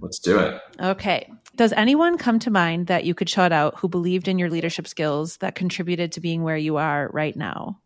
[0.00, 0.60] Let's do it.
[0.80, 1.30] Okay.
[1.56, 4.88] Does anyone come to mind that you could shout out who believed in your leadership
[4.88, 7.78] skills that contributed to being where you are right now?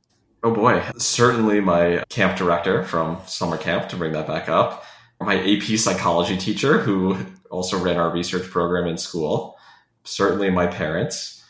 [0.42, 0.82] Oh boy.
[0.96, 4.84] Certainly my camp director from summer camp, to bring that back up.
[5.20, 7.18] My AP psychology teacher, who
[7.50, 9.58] also ran our research program in school.
[10.04, 11.44] Certainly my parents.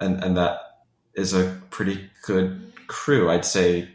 [0.00, 0.58] And, and that
[1.14, 3.88] is a pretty good crew, I'd say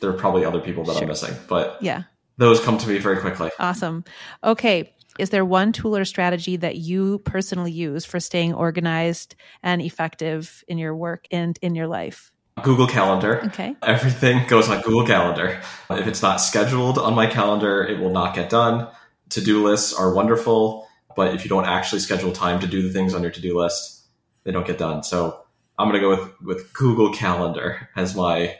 [0.00, 1.02] there are probably other people that sure.
[1.02, 2.04] I'm missing, but yeah,
[2.36, 3.50] those come to me very quickly.
[3.58, 4.04] Awesome.
[4.42, 4.93] Okay.
[5.18, 10.64] Is there one tool or strategy that you personally use for staying organized and effective
[10.66, 12.32] in your work and in your life?
[12.62, 13.42] Google Calendar.
[13.46, 13.76] Okay.
[13.82, 15.60] Everything goes on Google Calendar.
[15.90, 18.88] If it's not scheduled on my calendar, it will not get done.
[19.30, 20.86] To do lists are wonderful,
[21.16, 23.58] but if you don't actually schedule time to do the things on your to do
[23.58, 24.04] list,
[24.44, 25.02] they don't get done.
[25.02, 25.40] So
[25.78, 28.56] I'm going to go with, with Google Calendar as my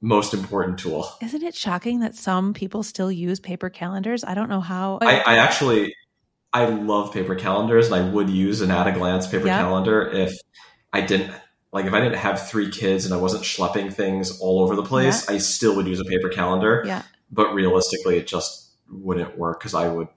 [0.00, 1.08] most important tool.
[1.20, 4.24] Isn't it shocking that some people still use paper calendars?
[4.24, 4.98] I don't know how.
[5.02, 5.94] I, I actually,
[6.52, 10.38] I love paper calendars and I would use an at a glance paper calendar if
[10.92, 11.32] I didn't,
[11.72, 14.82] like if I didn't have three kids and I wasn't schlepping things all over the
[14.82, 16.82] place, I still would use a paper calendar.
[16.86, 17.02] Yeah.
[17.30, 20.08] But realistically, it just wouldn't work because I would,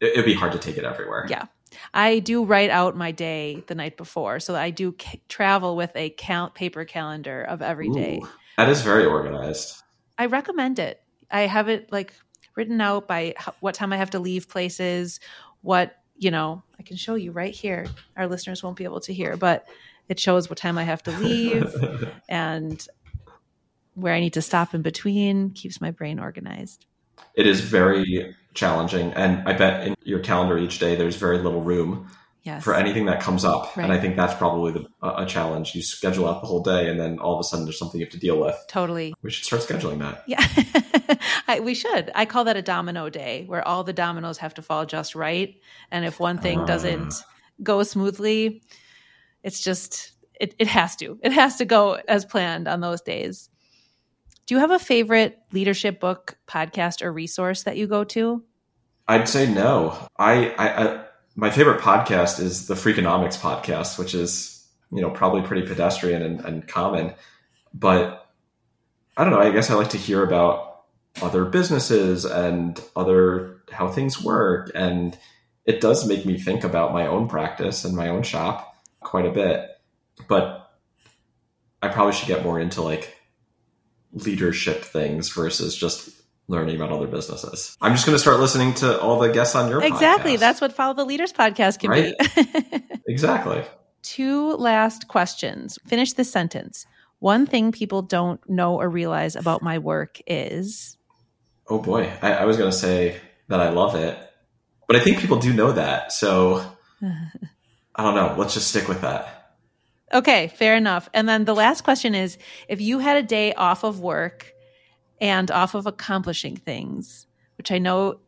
[0.00, 1.26] it, it'd be hard to take it everywhere.
[1.28, 1.46] Yeah.
[1.92, 5.90] I do write out my day the night before, so I do c- travel with
[5.94, 8.20] a cal- paper calendar of every day.
[8.56, 9.82] That is very organized.
[10.18, 11.02] I recommend it.
[11.30, 12.14] I have it like
[12.54, 15.20] written out by what time I have to leave places,
[15.62, 17.86] what, you know, I can show you right here.
[18.16, 19.66] Our listeners won't be able to hear, but
[20.08, 21.74] it shows what time I have to leave
[22.28, 22.86] and
[23.94, 26.86] where I need to stop in between, keeps my brain organized.
[27.34, 31.62] it is very challenging, and I bet in your calendar each day there's very little
[31.62, 32.08] room
[32.44, 32.64] Yes.
[32.64, 33.84] for anything that comes up, Right.
[33.84, 35.76] and I think that's probably the, a challenge.
[35.76, 38.06] You schedule out the whole day, and then all of a sudden there's something you
[38.06, 38.56] have to deal with.
[38.68, 39.14] Totally.
[39.22, 40.24] We should start scheduling that.
[40.26, 40.44] Yeah,
[41.48, 42.10] I, we should.
[42.16, 45.54] I call that a domino day where all the dominoes have to fall just right.
[45.92, 46.64] And if one thing Ah.
[46.66, 47.14] doesn't
[47.62, 48.62] go smoothly,
[49.44, 51.18] it's just, it, it has to.
[51.22, 53.48] It has to go as planned on those days.
[54.46, 58.42] Do you have a favorite leadership book, podcast, or resource that you go to?
[59.06, 59.96] I'd say no.
[60.16, 61.04] I, I, I
[61.34, 66.40] my favorite podcast is the Freakonomics podcast, which is you know probably pretty pedestrian and,
[66.40, 67.14] and common,
[67.72, 68.30] but
[69.16, 69.40] I don't know.
[69.40, 70.84] I guess I like to hear about
[71.20, 75.16] other businesses and other how things work, and
[75.64, 79.32] it does make me think about my own practice and my own shop quite a
[79.32, 79.68] bit.
[80.28, 80.70] But
[81.82, 83.16] I probably should get more into like
[84.12, 86.10] leadership things versus just
[86.48, 87.76] learning about other businesses.
[87.80, 90.34] I'm just going to start listening to all the guests on your Exactly.
[90.34, 90.38] podcast.
[90.40, 92.14] That's what Follow the Leaders podcast can Right.
[92.18, 92.82] be.
[93.06, 93.62] exactly.
[94.02, 95.78] Two last questions.
[95.86, 96.86] Finish this sentence.
[97.20, 100.96] One thing people don't know or realize about my work is.
[101.68, 104.18] Oh boy, I, I was going to say that I love it,
[104.88, 106.10] but I think people do know that.
[106.12, 106.64] So
[107.94, 108.34] I don't know.
[108.36, 109.54] Let's just stick with that.
[110.12, 111.08] Okay, fair enough.
[111.14, 112.36] And then the last question is
[112.68, 114.52] if you had a day off of work
[115.22, 118.18] and off of accomplishing things, which I know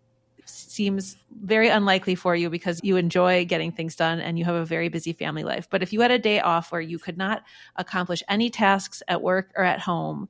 [0.46, 4.64] seems very unlikely for you because you enjoy getting things done and you have a
[4.64, 5.66] very busy family life.
[5.68, 7.42] But if you had a day off where you could not
[7.76, 10.28] accomplish any tasks at work or at home,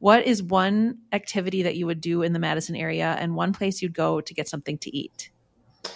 [0.00, 3.80] what is one activity that you would do in the Madison area and one place
[3.80, 5.30] you'd go to get something to eat?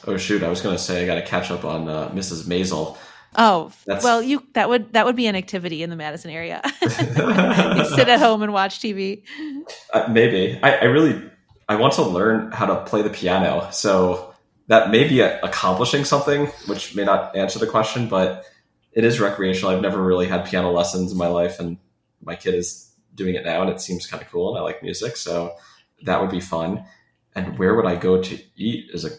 [0.07, 2.45] Oh shoot, I was going to say I got to catch up on uh, Mrs.
[2.45, 2.97] Maisel.
[3.37, 6.63] Oh, That's- well, you that would that would be an activity in the Madison area.
[6.81, 9.23] sit at home and watch TV.
[9.93, 11.23] Uh, maybe I, I really
[11.69, 13.69] I want to learn how to play the piano.
[13.73, 14.35] So
[14.69, 18.45] that may be a, accomplishing something, which may not answer the question, but
[18.93, 19.75] it is recreational.
[19.75, 21.79] I've never really had piano lessons in my life, and
[22.23, 24.51] my kid is doing it now, and it seems kind of cool.
[24.51, 25.55] And I like music, so
[26.03, 26.85] that would be fun.
[27.35, 29.11] And where would I go to eat is a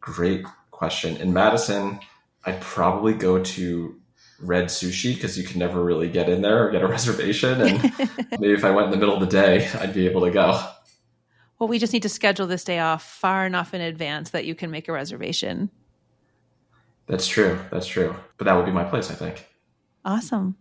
[0.00, 1.16] great question.
[1.16, 2.00] In Madison,
[2.46, 4.00] I'd probably go to
[4.40, 7.60] Red Sushi because you can never really get in there or get a reservation.
[7.60, 7.82] And
[8.38, 10.60] maybe if I went in the middle of the day, I'd be able to go.
[11.58, 14.54] Well, we just need to schedule this day off far enough in advance that you
[14.54, 15.70] can make a reservation.
[17.06, 17.58] That's true.
[17.70, 18.14] That's true.
[18.38, 19.46] But that would be my place, I think.
[20.04, 20.56] Awesome.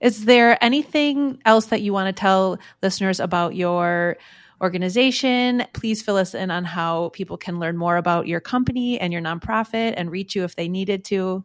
[0.00, 4.16] Is there anything else that you want to tell listeners about your
[4.60, 5.64] organization?
[5.72, 9.22] Please fill us in on how people can learn more about your company and your
[9.22, 11.44] nonprofit and reach you if they needed to.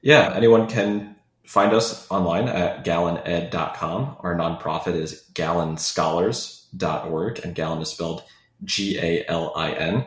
[0.00, 4.16] Yeah, anyone can find us online at galined.com.
[4.20, 8.22] Our nonprofit is galinscholars.org, and Galin is spelled
[8.64, 10.04] G A L I N.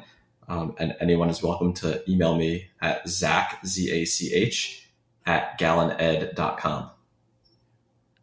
[0.48, 4.90] Um, and anyone is welcome to email me at zach, Z A C H,
[5.26, 6.92] at galined.com.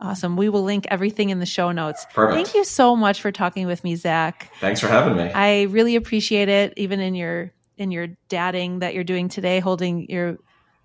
[0.00, 0.36] Awesome.
[0.36, 2.06] We will link everything in the show notes.
[2.12, 2.34] Perfect.
[2.34, 4.52] Thank you so much for talking with me, Zach.
[4.60, 5.32] Thanks for having me.
[5.32, 10.08] I really appreciate it, even in your in your dadding that you're doing today, holding
[10.08, 10.38] your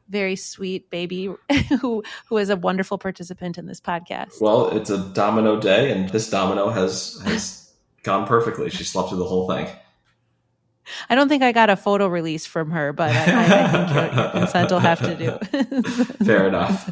[0.10, 1.34] very sweet baby
[1.82, 4.42] who who is a wonderful participant in this podcast.
[4.42, 7.72] Well, it's a domino day, and this domino has has
[8.04, 8.70] gone perfectly.
[8.70, 9.68] She slept through the whole thing.
[11.10, 13.94] I don't think I got a photo release from her, but I, I, I think
[13.94, 15.38] your, your consent will have to do.
[16.26, 16.90] Fair enough.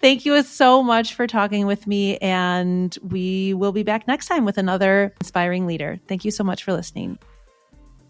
[0.00, 4.44] Thank you so much for talking with me, and we will be back next time
[4.44, 6.00] with another inspiring leader.
[6.08, 7.18] Thank you so much for listening.